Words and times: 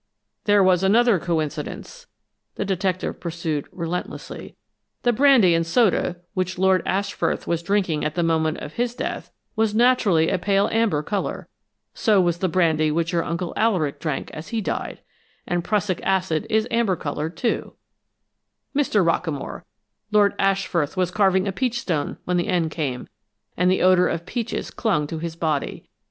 "There 0.45 0.63
was 0.63 0.81
another 0.81 1.19
coincidence." 1.19 2.07
The 2.55 2.65
detective 2.65 3.19
pursued 3.19 3.67
relentlessly. 3.71 4.55
"The 5.03 5.13
brandy 5.13 5.53
and 5.53 5.63
soda, 5.63 6.15
which 6.33 6.57
Lord 6.57 6.81
Ashfrith 6.87 7.45
was 7.45 7.61
drinking 7.61 8.03
at 8.03 8.15
the 8.15 8.23
moment 8.23 8.57
of 8.61 8.73
his 8.73 8.95
death, 8.95 9.29
was 9.55 9.75
naturally 9.75 10.31
a 10.31 10.39
pale 10.39 10.67
amber 10.69 11.03
color. 11.03 11.49
So 11.93 12.19
was 12.19 12.39
the 12.39 12.49
brandy 12.49 12.89
which 12.89 13.13
your 13.13 13.23
Uncle 13.23 13.53
Alaric 13.55 13.99
drank 13.99 14.31
as 14.33 14.47
he 14.47 14.59
died. 14.59 15.01
And 15.45 15.63
prussic 15.63 15.99
acid 16.01 16.47
is 16.49 16.67
amber 16.71 16.95
colored, 16.95 17.37
too, 17.37 17.75
Mr. 18.75 19.05
Rockamore! 19.05 19.65
Lord 20.09 20.35
Ashfrith 20.39 20.97
was 20.97 21.11
carving 21.11 21.47
a 21.47 21.51
peach 21.51 21.79
stone 21.79 22.17
when 22.25 22.37
the 22.37 22.47
end 22.47 22.71
came, 22.71 23.07
and 23.55 23.69
the 23.69 23.83
odor 23.83 24.07
of 24.07 24.25
peaches 24.25 24.71
clung 24.71 25.05
to 25.05 25.19
his 25.19 25.35
body. 25.35 25.85